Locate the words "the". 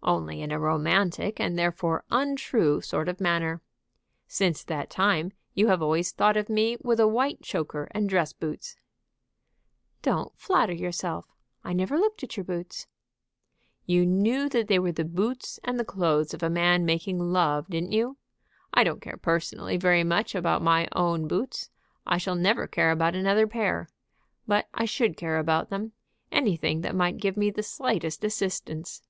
14.92-15.04, 15.78-15.84, 27.50-27.64